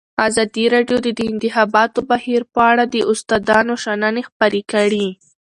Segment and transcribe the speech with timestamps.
[0.27, 5.07] ازادي راډیو د د انتخاباتو بهیر په اړه د استادانو شننې خپرې کړي.